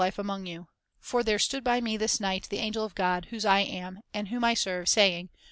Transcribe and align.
For 0.99 1.21
there 1.21 1.37
stood 1.37 1.63
by 1.63 1.79
me 1.79 1.95
this 1.95 2.19
night 2.19 2.47
the 2.49 2.57
angel 2.57 2.83
of 2.83 2.95
God, 2.95 3.25
whose 3.25 3.45
I 3.45 3.59
am, 3.59 3.99
and 4.15 4.29
whom 4.29 4.43
I 4.43 4.55
serve, 4.55 4.89
saying. 4.89 5.29